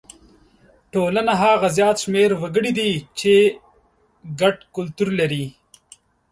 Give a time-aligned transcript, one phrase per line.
[0.93, 3.33] ټولنه هغه زیات شمېر وګړي دي چې
[4.39, 5.45] ګډ کلتور لري.